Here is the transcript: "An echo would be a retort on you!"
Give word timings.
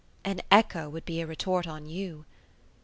"An 0.25 0.41
echo 0.49 0.89
would 0.89 1.05
be 1.05 1.21
a 1.21 1.27
retort 1.27 1.67
on 1.67 1.85
you!" 1.85 2.25